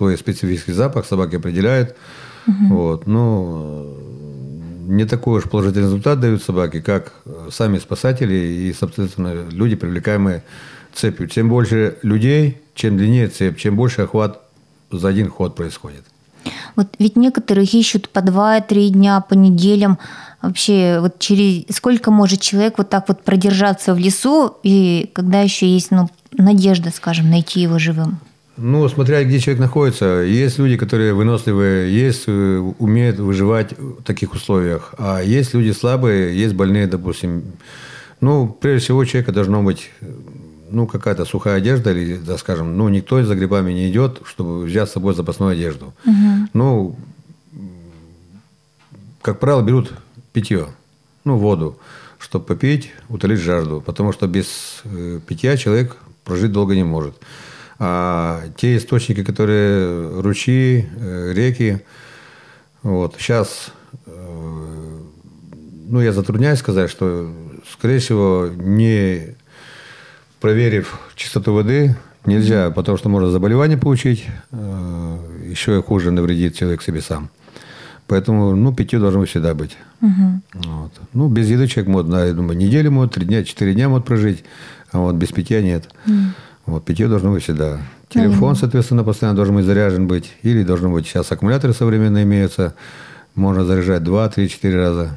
свой 0.00 0.16
специфический 0.16 0.72
запах, 0.72 1.04
собаки 1.04 1.36
определяет, 1.36 1.96
Угу. 2.46 2.74
Вот. 2.74 3.06
Но 3.06 3.86
не 4.86 5.04
такой 5.04 5.38
уж 5.38 5.44
положительный 5.44 5.84
результат 5.84 6.20
дают 6.20 6.42
собаки, 6.42 6.80
как 6.80 7.14
сами 7.50 7.78
спасатели 7.78 8.34
и, 8.34 8.72
собственно, 8.72 9.48
люди, 9.50 9.76
привлекаемые 9.76 10.42
цепью. 10.92 11.28
Чем 11.28 11.48
больше 11.48 11.98
людей, 12.02 12.58
чем 12.74 12.96
длиннее 12.96 13.28
цепь, 13.28 13.58
чем 13.58 13.76
больше 13.76 14.02
охват 14.02 14.42
за 14.90 15.08
один 15.08 15.28
ход 15.28 15.54
происходит. 15.54 16.04
Вот 16.76 16.88
ведь 16.98 17.16
некоторые 17.16 17.66
ищут 17.66 18.08
по 18.08 18.22
два-три 18.22 18.90
дня, 18.90 19.20
по 19.20 19.34
неделям. 19.34 19.98
Вообще, 20.42 20.98
вот 21.00 21.18
через 21.18 21.64
сколько 21.76 22.10
может 22.10 22.40
человек 22.40 22.78
вот 22.78 22.88
так 22.88 23.08
вот 23.08 23.22
продержаться 23.22 23.94
в 23.94 23.98
лесу, 23.98 24.56
и 24.62 25.10
когда 25.12 25.42
еще 25.42 25.68
есть 25.68 25.90
ну, 25.90 26.08
надежда, 26.32 26.90
скажем, 26.90 27.30
найти 27.30 27.60
его 27.60 27.78
живым? 27.78 28.18
Ну, 28.62 28.86
смотря 28.90 29.24
где 29.24 29.40
человек 29.40 29.60
находится. 29.60 30.04
Есть 30.04 30.58
люди, 30.58 30.76
которые 30.76 31.14
выносливые, 31.14 31.90
есть 31.92 32.24
э, 32.26 32.58
умеют 32.78 33.18
выживать 33.18 33.72
в 33.78 34.02
таких 34.02 34.34
условиях. 34.34 34.94
А 34.98 35.22
есть 35.22 35.54
люди 35.54 35.70
слабые, 35.70 36.38
есть 36.38 36.54
больные, 36.54 36.86
допустим. 36.86 37.42
Ну, 38.20 38.48
прежде 38.48 38.84
всего, 38.84 38.98
у 38.98 39.04
человека 39.06 39.32
должно 39.32 39.62
быть 39.62 39.90
ну, 40.70 40.86
какая-то 40.86 41.24
сухая 41.24 41.56
одежда, 41.56 41.92
или, 41.92 42.16
да, 42.16 42.36
скажем, 42.36 42.76
ну, 42.76 42.88
никто 42.90 43.22
за 43.24 43.34
грибами 43.34 43.72
не 43.72 43.90
идет, 43.90 44.20
чтобы 44.26 44.64
взять 44.64 44.90
с 44.90 44.92
собой 44.92 45.14
запасную 45.14 45.52
одежду. 45.52 45.94
Угу. 46.04 46.48
Ну, 46.52 46.96
как 49.22 49.40
правило, 49.40 49.62
берут 49.62 49.92
питье, 50.32 50.68
ну, 51.24 51.38
воду, 51.38 51.78
чтобы 52.18 52.44
попить, 52.44 52.92
утолить 53.08 53.40
жажду, 53.40 53.80
потому 53.80 54.12
что 54.12 54.26
без 54.26 54.82
э, 54.84 55.18
питья 55.26 55.56
человек 55.56 55.96
прожить 56.24 56.52
долго 56.52 56.74
не 56.74 56.84
может. 56.84 57.14
А 57.82 58.42
те 58.58 58.76
источники, 58.76 59.24
которые 59.24 60.20
ручьи, 60.20 60.86
э, 60.96 61.32
реки, 61.32 61.80
вот, 62.82 63.16
сейчас, 63.18 63.72
э, 64.04 64.98
ну, 65.88 66.00
я 66.02 66.12
затрудняюсь 66.12 66.58
сказать, 66.58 66.90
что, 66.90 67.34
скорее 67.72 67.98
всего, 67.98 68.50
не 68.54 69.34
проверив 70.42 70.98
чистоту 71.16 71.54
воды, 71.54 71.96
нельзя, 72.26 72.70
потому 72.70 72.98
что 72.98 73.08
можно 73.08 73.30
заболевание 73.30 73.78
получить, 73.78 74.26
э, 74.50 75.18
еще 75.48 75.78
и 75.78 75.82
хуже 75.82 76.10
навредит 76.10 76.56
человек 76.56 76.82
себе 76.82 77.00
сам. 77.00 77.30
Поэтому, 78.06 78.54
ну, 78.56 78.74
питье 78.74 78.98
должно 78.98 79.24
всегда 79.24 79.54
быть. 79.54 79.78
Угу. 80.02 80.42
Вот. 80.66 80.92
Ну, 81.14 81.28
без 81.28 81.48
еды 81.48 81.66
человек 81.66 81.90
может, 81.90 82.12
я 82.12 82.34
думаю, 82.34 82.58
неделю 82.58 82.90
может, 82.90 83.14
три 83.14 83.24
дня, 83.24 83.42
четыре 83.42 83.72
дня 83.72 83.88
может 83.88 84.06
прожить, 84.06 84.44
а 84.92 84.98
вот 84.98 85.14
без 85.14 85.28
питья 85.28 85.62
нет. 85.62 85.88
Угу. 86.06 86.14
Вот, 86.70 86.84
питье 86.84 87.08
должно 87.08 87.32
быть 87.32 87.42
всегда. 87.42 87.78
Телефон, 88.08 88.54
соответственно, 88.54 89.02
постоянно 89.02 89.34
должен 89.34 89.56
быть 89.56 89.64
заряжен 89.64 90.06
быть. 90.06 90.32
Или 90.42 90.62
должно 90.62 90.88
быть, 90.88 91.06
сейчас 91.06 91.32
аккумуляторы 91.32 91.74
современные 91.74 92.22
имеются. 92.22 92.74
Можно 93.34 93.64
заряжать 93.64 94.04
2, 94.04 94.28
3, 94.28 94.48
4 94.48 94.76
раза. 94.76 95.10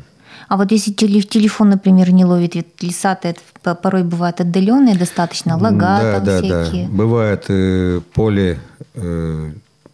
А 0.47 0.57
вот 0.57 0.71
если 0.71 0.91
телефон, 0.91 1.69
например, 1.69 2.11
не 2.11 2.25
ловит, 2.25 2.55
ведь 2.55 2.81
леса-то 2.81 3.27
это 3.27 3.75
порой 3.75 4.03
бывают 4.03 4.41
отдаленные 4.41 4.97
достаточно, 4.97 5.57
лага 5.57 5.99
да, 6.01 6.13
там 6.15 6.25
да, 6.25 6.37
всякие. 6.39 6.87
Да. 6.87 6.93
Бывает 6.93 7.45
э, 7.49 8.01
поле 8.13 8.59
э, 8.95 9.51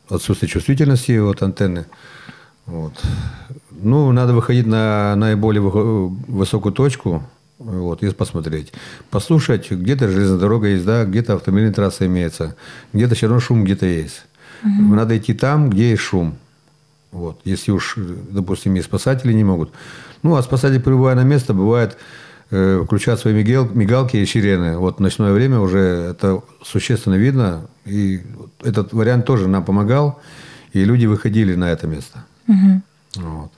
отсутствие 0.09 0.49
чувствительности 0.49 1.17
от 1.19 1.43
антенны. 1.43 1.85
Вот. 2.65 2.93
Ну, 3.71 4.11
надо 4.13 4.33
выходить 4.33 4.65
на 4.65 5.15
наиболее 5.17 5.61
высокую 5.61 6.71
точку, 6.71 7.23
вот, 7.59 8.01
и 8.03 8.09
посмотреть. 8.11 8.71
Послушать, 9.11 9.69
где-то 9.69 10.07
железная 10.07 10.39
дорога 10.39 10.67
есть, 10.67 10.85
да, 10.85 11.03
где-то 11.05 11.35
автомобильная 11.35 11.73
трасса 11.73 12.05
имеется, 12.05 12.55
где-то 12.93 13.15
все 13.15 13.27
равно 13.27 13.41
шум 13.41 13.65
где-то 13.65 13.85
есть. 13.85 14.23
Угу. 14.63 14.95
Надо 14.95 15.17
идти 15.17 15.33
там, 15.33 15.69
где 15.69 15.91
есть 15.91 16.01
шум. 16.01 16.37
Вот, 17.11 17.41
если 17.43 17.71
уж, 17.71 17.95
допустим, 17.97 18.75
и 18.75 18.81
спасатели 18.81 19.33
не 19.33 19.43
могут. 19.43 19.71
Ну, 20.23 20.35
а 20.35 20.43
спасатели, 20.43 20.79
прибывая 20.79 21.15
на 21.15 21.23
место, 21.23 21.53
бывает, 21.53 21.97
э, 22.51 22.81
включают 22.85 23.19
свои 23.19 23.33
мигал, 23.33 23.65
мигалки 23.65 24.17
и 24.17 24.25
сирены. 24.25 24.77
Вот 24.77 24.97
в 24.97 24.99
ночное 25.01 25.33
время 25.33 25.59
уже 25.59 25.79
это 25.79 26.41
существенно 26.63 27.15
видно. 27.15 27.67
И 27.85 28.21
этот 28.63 28.93
вариант 28.93 29.25
тоже 29.25 29.47
нам 29.47 29.65
помогал. 29.65 30.21
И 30.71 30.83
люди 30.85 31.07
выходили 31.07 31.55
на 31.55 31.71
это 31.71 31.87
место. 31.87 32.25
Угу. 32.47 32.81
Вот. 33.15 33.51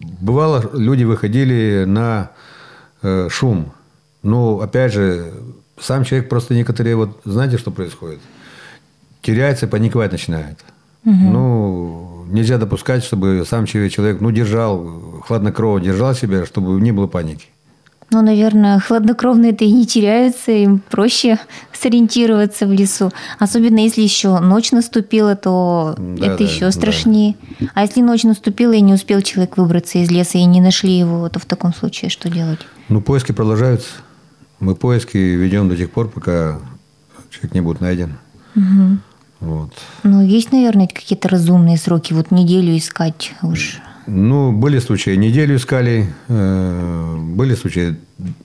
Бывало, 0.00 0.70
люди 0.74 1.04
выходили 1.04 1.84
на 1.86 2.30
Э, 3.06 3.28
шум. 3.30 3.72
Но, 4.24 4.60
опять 4.60 4.92
же, 4.92 5.32
сам 5.78 6.02
человек 6.02 6.28
просто 6.28 6.54
некоторые, 6.54 6.96
вот 6.96 7.20
знаете, 7.24 7.56
что 7.56 7.70
происходит? 7.70 8.18
Теряется, 9.22 9.68
паниковать 9.68 10.10
начинает. 10.10 10.58
Угу. 11.04 11.14
Ну, 11.14 12.26
нельзя 12.28 12.58
допускать, 12.58 13.04
чтобы 13.04 13.44
сам 13.46 13.64
человек, 13.66 14.20
ну, 14.20 14.32
держал, 14.32 15.22
хладнокровно 15.24 15.84
держал 15.84 16.14
себя, 16.14 16.44
чтобы 16.46 16.80
не 16.80 16.90
было 16.90 17.06
паники. 17.06 17.46
Ну, 18.10 18.22
наверное, 18.22 18.78
хладнокровные-то 18.78 19.64
и 19.64 19.72
не 19.72 19.84
теряются, 19.84 20.52
им 20.52 20.78
проще 20.78 21.40
сориентироваться 21.72 22.66
в 22.66 22.72
лесу. 22.72 23.10
Особенно 23.40 23.80
если 23.80 24.00
еще 24.00 24.38
ночь 24.38 24.70
наступила, 24.70 25.34
то 25.34 25.96
да, 25.98 26.26
это 26.26 26.38
да, 26.38 26.44
еще 26.44 26.70
страшнее. 26.70 27.34
Да. 27.58 27.66
А 27.74 27.82
если 27.82 28.02
ночь 28.02 28.22
наступила 28.22 28.72
и 28.72 28.80
не 28.80 28.94
успел 28.94 29.22
человек 29.22 29.56
выбраться 29.56 29.98
из 29.98 30.10
леса 30.10 30.38
и 30.38 30.44
не 30.44 30.60
нашли 30.60 30.96
его, 30.96 31.28
то 31.28 31.40
в 31.40 31.46
таком 31.46 31.74
случае 31.74 32.10
что 32.10 32.30
делать? 32.30 32.60
Ну, 32.88 33.00
поиски 33.00 33.32
продолжаются. 33.32 33.88
Мы 34.60 34.76
поиски 34.76 35.16
ведем 35.16 35.68
до 35.68 35.76
тех 35.76 35.90
пор, 35.90 36.08
пока 36.08 36.60
человек 37.30 37.54
не 37.54 37.60
будет 37.60 37.80
найден. 37.80 38.14
Угу. 38.54 38.98
Вот. 39.40 39.72
Ну, 40.04 40.22
есть, 40.24 40.52
наверное, 40.52 40.86
какие-то 40.86 41.28
разумные 41.28 41.76
сроки. 41.76 42.12
Вот 42.12 42.30
неделю 42.30 42.76
искать 42.76 43.34
уж. 43.42 43.80
Ну, 44.06 44.52
были 44.52 44.78
случаи, 44.78 45.16
неделю 45.16 45.56
искали, 45.56 46.06
э, 46.28 47.16
были 47.18 47.54
случаи, 47.54 47.96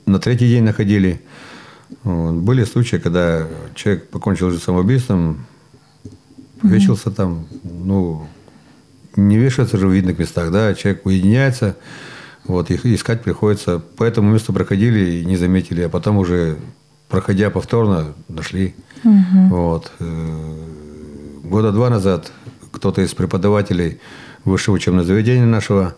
на 0.05 0.19
третий 0.19 0.49
день 0.49 0.63
находили. 0.63 1.21
Были 2.03 2.63
случаи, 2.63 2.97
когда 2.97 3.47
человек 3.75 4.09
покончил 4.09 4.49
жизнь 4.49 4.63
самоубийством, 4.63 5.45
Вешался 6.63 7.09
там, 7.09 7.47
ну, 7.63 8.27
не 9.15 9.37
вешается 9.37 9.77
же 9.77 9.87
в 9.87 9.91
видных 9.91 10.19
местах, 10.19 10.51
да, 10.51 10.73
человек 10.75 11.05
уединяется, 11.05 11.75
вот, 12.45 12.69
их 12.69 12.85
искать 12.85 13.23
приходится. 13.23 13.79
По 13.79 14.03
этому 14.03 14.31
месту 14.31 14.53
проходили 14.53 15.21
и 15.21 15.25
не 15.25 15.37
заметили, 15.37 15.81
а 15.81 15.89
потом 15.89 16.17
уже, 16.17 16.57
проходя 17.09 17.49
повторно, 17.49 18.13
нашли. 18.27 18.75
Угу. 19.03 19.47
Вот. 19.49 19.91
Э, 19.99 20.55
года 21.43 21.71
два 21.71 21.89
назад 21.89 22.31
кто-то 22.71 23.01
из 23.01 23.13
преподавателей 23.13 23.99
высшего 24.45 24.75
учебного 24.75 25.05
заведения 25.05 25.45
нашего, 25.45 25.95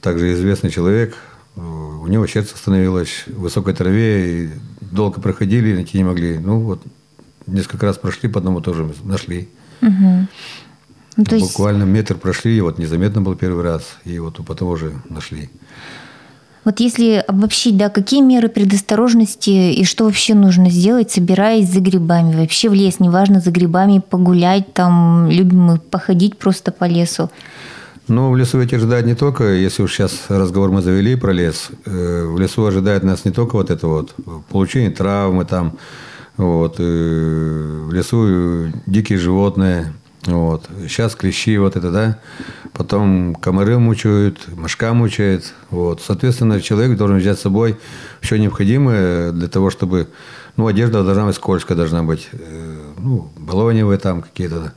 также 0.00 0.32
известный 0.32 0.70
человек, 0.70 1.16
э, 1.56 1.60
у 1.60 2.06
него 2.06 2.26
сердце 2.26 2.54
остановилось 2.54 3.24
в 3.26 3.40
высокой 3.40 3.74
траве, 3.74 4.44
и 4.44 4.50
долго 4.80 5.20
проходили, 5.20 5.74
найти 5.74 5.98
не 5.98 6.04
могли. 6.04 6.38
Ну, 6.38 6.60
вот, 6.60 6.82
несколько 7.46 7.86
раз 7.86 7.98
прошли, 7.98 8.28
по 8.28 8.38
одному 8.38 8.60
тоже 8.60 8.92
нашли. 9.04 9.48
Угу. 9.82 10.26
Ну, 11.16 11.24
то 11.24 11.34
есть... 11.34 11.48
Буквально 11.48 11.84
метр 11.84 12.16
прошли, 12.16 12.56
и 12.56 12.60
вот 12.60 12.78
незаметно 12.78 13.20
был 13.20 13.34
первый 13.34 13.64
раз, 13.64 13.82
и 14.04 14.18
вот 14.18 14.40
потом 14.46 14.68
уже 14.68 14.92
нашли. 15.08 15.50
Вот 16.64 16.80
если 16.80 17.24
обобщить, 17.26 17.76
да, 17.76 17.88
какие 17.88 18.20
меры 18.20 18.48
предосторожности 18.48 19.72
и 19.72 19.84
что 19.84 20.04
вообще 20.04 20.34
нужно 20.34 20.68
сделать, 20.68 21.10
собираясь 21.10 21.70
за 21.70 21.80
грибами? 21.80 22.36
Вообще 22.36 22.68
в 22.68 22.74
лес, 22.74 23.00
неважно, 23.00 23.40
за 23.40 23.50
грибами 23.50 24.02
погулять, 24.06 24.74
там, 24.74 25.30
любим 25.30 25.60
мы 25.60 25.78
походить 25.78 26.36
просто 26.36 26.70
по 26.70 26.84
лесу. 26.84 27.30
Ну, 28.08 28.30
в 28.30 28.36
лесу 28.36 28.58
ведь 28.58 28.72
ожидает 28.72 29.06
не 29.06 29.14
только, 29.14 29.44
если 29.44 29.82
уж 29.82 29.92
сейчас 29.92 30.26
разговор 30.28 30.70
мы 30.70 30.80
завели 30.80 31.14
про 31.14 31.32
лес, 31.32 31.68
э, 31.84 32.24
в 32.24 32.38
лесу 32.38 32.64
ожидает 32.64 33.02
нас 33.02 33.24
не 33.24 33.32
только 33.32 33.56
вот 33.56 33.70
это 33.70 33.86
вот 33.86 34.14
получение 34.48 34.90
травмы 34.90 35.44
там, 35.44 35.78
вот, 36.38 36.76
э, 36.78 37.84
в 37.86 37.92
лесу 37.92 38.72
дикие 38.86 39.18
животные, 39.18 39.92
вот. 40.28 40.68
Сейчас 40.88 41.14
клещи, 41.14 41.56
вот 41.58 41.76
это, 41.76 41.90
да. 41.90 42.18
Потом 42.74 43.34
комары 43.34 43.78
мучают, 43.78 44.38
мошка 44.56 44.92
мучает. 44.92 45.54
Вот. 45.70 46.02
Соответственно, 46.02 46.60
человек 46.60 46.98
должен 46.98 47.18
взять 47.18 47.38
с 47.38 47.42
собой 47.42 47.78
все 48.20 48.36
необходимое 48.36 49.32
для 49.32 49.48
того, 49.48 49.70
чтобы... 49.70 50.08
Ну, 50.56 50.66
одежда 50.66 51.04
должна 51.04 51.26
быть 51.26 51.36
скользкая, 51.36 51.76
должна 51.76 52.02
быть. 52.02 52.28
Э, 52.32 52.92
ну, 52.98 53.30
баллоневые 53.36 53.98
там 53.98 54.22
какие-то. 54.22 54.74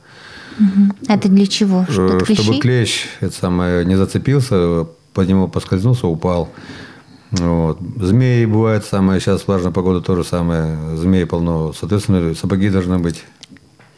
Угу. 0.58 0.96
Это 1.08 1.28
для 1.28 1.46
чего? 1.46 1.86
Э, 1.88 1.92
Что 1.92 2.34
чтобы 2.34 2.58
клещ 2.58 3.06
это 3.20 3.34
самое, 3.34 3.84
не 3.84 3.96
зацепился, 3.96 4.86
под 5.12 5.28
него 5.28 5.48
поскользнулся, 5.48 6.06
упал. 6.06 6.50
Вот. 7.30 7.78
Змеи 7.96 8.44
бывают 8.44 8.84
самое, 8.84 9.20
сейчас 9.20 9.46
влажная 9.46 9.72
погода 9.72 10.00
тоже 10.00 10.24
самое, 10.24 10.96
змеи 10.96 11.24
полно. 11.24 11.72
Соответственно, 11.72 12.34
сапоги 12.34 12.68
должны 12.68 12.98
быть. 12.98 13.24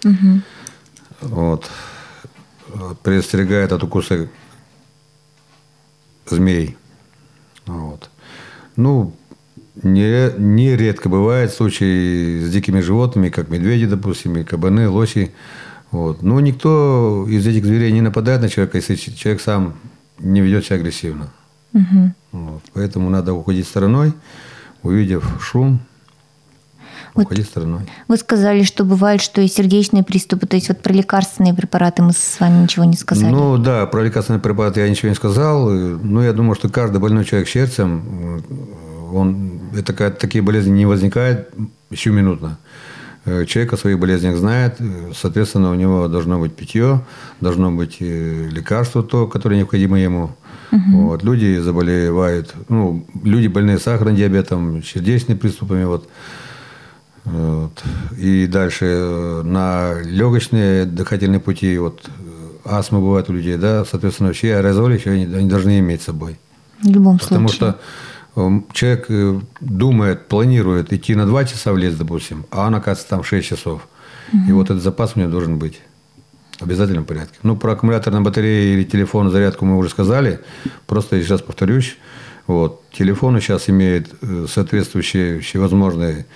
Угу 0.05 0.43
вот, 1.25 1.71
предостерегает 3.03 3.73
от 3.73 3.83
укуса 3.83 4.29
змей. 6.27 6.77
Вот. 7.67 8.11
Ну, 8.77 9.15
не, 9.83 10.33
нередко 10.39 11.09
бывает 11.09 11.53
случаи 11.53 12.41
с 12.41 12.51
дикими 12.51 12.81
животными, 12.81 13.29
как 13.29 13.49
медведи, 13.49 13.87
допустим, 13.87 14.37
и 14.37 14.45
кабаны, 14.45 14.89
лоси. 14.89 15.33
Вот. 15.95 16.23
Но 16.23 16.41
никто 16.41 17.25
из 17.29 17.47
этих 17.47 17.65
зверей 17.65 17.93
не 17.93 18.01
нападает 18.01 18.41
на 18.41 18.49
человека, 18.49 18.79
если 18.79 18.97
человек 18.97 19.41
сам 19.41 19.75
не 20.19 20.41
ведет 20.41 20.65
себя 20.65 20.75
агрессивно. 20.75 21.29
Угу. 21.73 22.13
Вот. 22.33 22.63
Поэтому 22.73 23.11
надо 23.11 23.33
уходить 23.33 23.69
стороной, 23.69 24.13
увидев 24.83 25.25
шум, 25.41 25.79
вот 27.15 27.27
уходи 27.27 27.45
стороной. 27.45 27.83
Вы 28.09 28.17
сказали, 28.17 28.65
что 28.65 28.85
бывает, 28.85 29.21
что 29.21 29.41
и 29.41 29.47
сердечные 29.47 30.03
приступы, 30.03 30.49
то 30.49 30.57
есть 30.57 30.69
вот 30.69 30.83
про 30.83 30.93
лекарственные 30.93 31.55
препараты 31.55 32.03
мы 32.03 32.13
с 32.13 32.41
вами 32.41 32.65
ничего 32.65 32.85
не 32.85 32.97
сказали. 32.97 33.31
Ну 33.31 33.57
да, 33.57 33.87
про 33.87 34.03
лекарственные 34.03 34.41
препараты 34.41 34.81
я 34.81 34.89
ничего 34.89 35.11
не 35.11 35.15
сказал. 35.15 35.71
Но 35.71 36.25
я 36.25 36.33
думаю, 36.33 36.57
что 36.57 36.69
каждый 36.69 36.99
больной 37.01 37.25
человек 37.25 37.49
сердцем, 37.49 38.43
он, 39.13 39.61
это, 39.77 40.11
такие 40.11 40.43
болезни 40.43 40.73
не 40.73 40.87
возникают 40.87 41.51
сиюминутно. 41.95 42.59
Человек 43.25 43.73
о 43.73 43.77
своих 43.79 43.99
болезнях 43.99 44.37
знает, 44.37 44.79
соответственно, 45.15 45.71
у 45.71 45.75
него 45.75 46.09
должно 46.09 46.39
быть 46.39 46.55
питье, 46.55 47.03
должно 47.41 47.73
быть 47.73 47.97
э, 48.01 48.49
лекарство 48.51 49.03
то, 49.03 49.27
которое 49.27 49.57
необходимо 49.57 49.99
ему. 49.99 50.31
Угу. 50.73 51.07
Вот. 51.07 51.23
Люди 51.23 51.59
заболевают, 51.59 52.53
ну, 52.69 53.07
люди 53.23 53.47
больные 53.47 53.79
сахарным 53.79 54.15
диабетом, 54.15 54.83
сердечными 54.83 55.39
приступами, 55.39 55.85
вот, 55.85 56.07
вот. 57.25 57.83
И 58.19 58.47
дальше 58.47 58.85
э, 58.85 59.43
на 59.43 60.03
легочные 60.03 60.85
дыхательные 60.85 61.41
пути, 61.41 61.79
вот 61.79 62.03
э, 62.07 62.11
астма 62.67 63.01
бывает 63.01 63.31
у 63.31 63.33
людей, 63.33 63.57
да, 63.57 63.87
соответственно, 63.87 64.29
вообще 64.29 64.57
аэрозоли 64.57 64.99
еще 64.99 65.11
они, 65.13 65.25
они 65.35 65.49
должны 65.49 65.79
иметь 65.79 66.03
с 66.03 66.07
собой. 66.07 66.39
В 66.83 66.89
любом 66.89 67.19
Потому 67.19 67.49
случае. 67.49 67.59
Потому 67.59 67.73
что 67.73 67.81
человек 68.73 69.07
э, 69.09 69.41
думает, 69.61 70.29
планирует 70.29 70.93
идти 70.93 71.15
на 71.15 71.27
2 71.27 71.45
часа 71.45 71.73
в 71.73 71.79
лес, 71.79 71.95
допустим, 71.95 72.45
а 72.51 72.67
он, 72.67 72.75
оказывается, 72.75 73.09
там 73.09 73.23
6 73.23 73.49
часов. 73.49 73.87
Угу. 74.33 74.43
И 74.49 74.53
вот 74.53 74.71
этот 74.71 74.83
запас 74.83 75.13
у 75.15 75.21
него 75.21 75.31
должен 75.31 75.59
быть. 75.59 75.81
В 76.61 76.63
обязательном 76.63 77.05
порядке. 77.05 77.37
Ну, 77.43 77.57
про 77.57 77.73
аккумуляторные 77.73 78.23
батареи 78.23 78.75
или 78.75 78.85
телефон, 78.85 79.31
зарядку 79.31 79.65
мы 79.65 79.77
уже 79.77 79.89
сказали. 79.89 80.39
Просто 80.87 81.21
сейчас 81.21 81.43
повторюсь. 81.43 81.97
Вот. 82.47 82.89
Телефоны 82.93 83.41
сейчас 83.41 83.69
имеют 83.69 84.09
соответствующие 84.49 85.41
всевозможные 85.41 86.27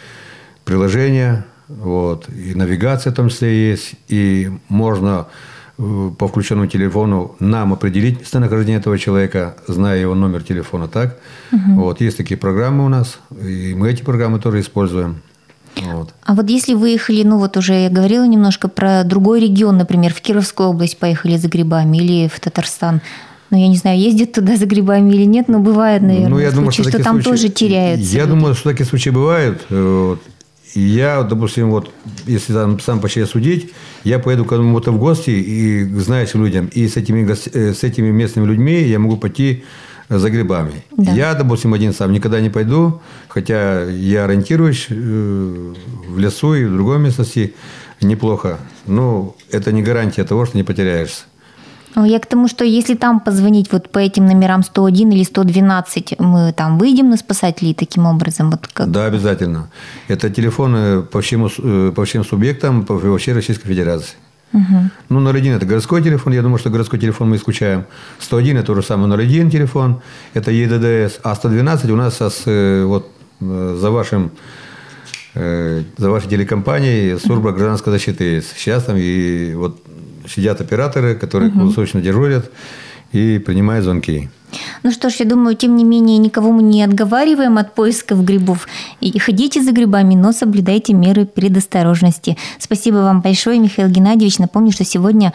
приложения, 0.64 1.46
вот, 1.68 2.28
и 2.30 2.54
навигация 2.54 3.12
в 3.12 3.16
том 3.16 3.28
числе 3.28 3.70
есть, 3.70 3.94
и 4.08 4.50
можно 4.68 5.28
э, 5.28 5.57
по 5.78 6.26
включенному 6.26 6.66
телефону 6.66 7.36
нам 7.38 7.72
определить 7.72 8.20
местонахождение 8.20 8.80
этого 8.80 8.98
человека, 8.98 9.56
зная 9.68 10.00
его 10.00 10.14
номер 10.14 10.42
телефона, 10.42 10.88
так? 10.88 11.18
Угу. 11.52 11.80
Вот, 11.80 12.00
есть 12.00 12.16
такие 12.16 12.36
программы 12.36 12.84
у 12.84 12.88
нас, 12.88 13.20
и 13.30 13.74
мы 13.76 13.90
эти 13.90 14.02
программы 14.02 14.40
тоже 14.40 14.60
используем. 14.60 15.22
Вот. 15.80 16.12
А 16.24 16.34
вот 16.34 16.50
если 16.50 16.74
выехали, 16.74 17.22
ну 17.22 17.38
вот 17.38 17.56
уже 17.56 17.74
я 17.74 17.90
говорила 17.90 18.26
немножко 18.26 18.66
про 18.66 19.04
другой 19.04 19.40
регион, 19.40 19.76
например, 19.76 20.12
в 20.12 20.20
Кировскую 20.20 20.70
область 20.70 20.98
поехали 20.98 21.36
за 21.36 21.48
грибами 21.48 21.98
или 21.98 22.28
в 22.28 22.40
Татарстан, 22.40 23.00
ну, 23.50 23.56
я 23.58 23.68
не 23.68 23.76
знаю, 23.76 23.98
ездят 23.98 24.32
туда 24.32 24.56
за 24.56 24.66
грибами 24.66 25.10
или 25.10 25.24
нет, 25.24 25.48
но 25.48 25.60
бывает, 25.60 26.02
наверное, 26.02 26.28
ну, 26.28 26.38
я 26.38 26.50
случаи, 26.50 26.56
думаю, 26.56 26.72
что, 26.72 26.82
что 26.82 27.02
там 27.02 27.22
случаи, 27.22 27.30
тоже 27.30 27.48
теряются. 27.48 28.16
Я 28.16 28.24
люди. 28.24 28.34
думаю, 28.34 28.54
что 28.54 28.70
такие 28.70 28.84
случаи 28.84 29.10
бывают. 29.10 29.64
Вот. 29.70 30.20
Я, 30.78 31.22
допустим, 31.22 31.70
вот, 31.70 31.90
если 32.26 32.52
там 32.52 32.78
сам 32.80 33.00
по 33.00 33.08
себе 33.08 33.26
судить, 33.26 33.72
я 34.04 34.18
поеду 34.18 34.44
к 34.44 34.48
кому-то 34.48 34.92
в 34.92 34.98
гости 34.98 35.30
и 35.30 35.84
знающим 35.84 36.44
людям, 36.44 36.66
и 36.66 36.86
с 36.86 36.96
этими, 36.96 37.28
э, 37.30 37.74
с 37.74 37.82
этими 37.82 38.10
местными 38.10 38.46
людьми 38.46 38.82
я 38.82 38.98
могу 38.98 39.16
пойти 39.16 39.64
за 40.08 40.30
грибами. 40.30 40.84
Да. 40.96 41.12
Я, 41.12 41.34
допустим, 41.34 41.74
один 41.74 41.92
сам 41.92 42.12
никогда 42.12 42.40
не 42.40 42.50
пойду, 42.50 43.00
хотя 43.28 43.84
я 43.84 44.24
ориентируюсь 44.24 44.86
э, 44.90 45.74
в 46.08 46.18
лесу 46.18 46.54
и 46.54 46.64
в 46.64 46.72
другой 46.72 46.98
местности 46.98 47.54
неплохо. 48.00 48.58
Но 48.86 49.34
это 49.50 49.72
не 49.72 49.82
гарантия 49.82 50.24
того, 50.24 50.46
что 50.46 50.56
не 50.56 50.64
потеряешься. 50.64 51.24
Я 51.96 52.18
к 52.18 52.26
тому, 52.26 52.48
что 52.48 52.64
если 52.64 52.94
там 52.94 53.20
позвонить 53.20 53.72
вот 53.72 53.90
по 53.90 53.98
этим 53.98 54.26
номерам 54.26 54.62
101 54.62 55.12
или 55.12 55.22
112, 55.24 56.18
мы 56.18 56.52
там 56.52 56.78
выйдем 56.78 57.10
на 57.10 57.16
спасателей 57.16 57.74
таким 57.74 58.06
образом? 58.06 58.50
Вот 58.50 58.68
как... 58.72 58.90
Да, 58.90 59.06
обязательно. 59.06 59.70
Это 60.08 60.30
телефоны 60.30 61.02
по 61.02 61.20
всем, 61.20 61.46
э, 61.46 61.92
по 61.94 62.04
всем 62.04 62.24
субъектам 62.24 62.84
по 62.84 63.18
всей 63.18 63.34
Российской 63.34 63.68
Федерации. 63.68 64.16
Угу. 64.52 64.90
Ну, 65.08 65.32
01– 65.32 65.52
это 65.56 65.66
городской 65.66 66.02
телефон. 66.02 66.32
Я 66.32 66.42
думаю, 66.42 66.58
что 66.58 66.70
городской 66.70 66.98
телефон 66.98 67.30
мы 67.30 67.36
исключаем. 67.36 67.84
101– 68.20 68.56
это 68.58 68.72
уже 68.72 68.82
самый 68.82 69.10
01 69.14 69.50
телефон. 69.50 70.00
Это 70.34 70.50
ЕДДС. 70.50 71.18
А 71.22 71.34
112 71.34 71.90
у 71.90 71.96
нас 71.96 72.14
сейчас 72.14 72.42
э, 72.46 72.84
вот 72.84 73.10
э, 73.40 73.76
за 73.78 73.90
вашим 73.90 74.30
за 75.34 76.10
вашей 76.10 76.28
телекомпанией 76.28 77.16
служба 77.20 77.52
гражданской 77.52 77.92
защиты 77.92 78.24
есть. 78.24 78.56
Сейчас 78.56 78.84
там 78.84 78.96
и 78.96 79.54
вот 79.54 79.80
сидят 80.28 80.60
операторы, 80.60 81.14
которые 81.14 81.50
угу. 81.50 81.58
круглосуточно 81.58 82.00
дежурят 82.00 82.50
и 83.12 83.38
принимают 83.38 83.84
звонки. 83.84 84.28
Ну 84.82 84.90
что 84.92 85.10
ж, 85.10 85.16
я 85.20 85.26
думаю, 85.26 85.56
тем 85.56 85.76
не 85.76 85.84
менее, 85.84 86.18
никого 86.18 86.52
мы 86.52 86.62
не 86.62 86.82
отговариваем 86.82 87.58
от 87.58 87.74
поисков 87.74 88.24
грибов. 88.24 88.66
И 89.00 89.18
ходите 89.18 89.62
за 89.62 89.72
грибами, 89.72 90.14
но 90.14 90.32
соблюдайте 90.32 90.94
меры 90.94 91.26
предосторожности. 91.26 92.36
Спасибо 92.58 92.96
вам 92.96 93.20
большое, 93.20 93.58
Михаил 93.58 93.88
Геннадьевич. 93.88 94.38
Напомню, 94.38 94.72
что 94.72 94.84
сегодня 94.84 95.32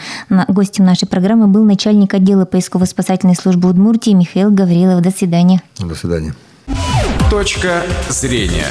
гостем 0.48 0.86
нашей 0.86 1.08
программы 1.08 1.48
был 1.48 1.64
начальник 1.64 2.14
отдела 2.14 2.46
поисково-спасательной 2.46 3.36
службы 3.36 3.70
Удмуртии 3.70 4.12
Михаил 4.12 4.52
Гаврилов. 4.52 5.02
До 5.02 5.12
свидания. 5.12 5.62
До 5.78 5.96
свидания. 5.96 6.34
Точка 7.30 7.84
зрения. 8.10 8.68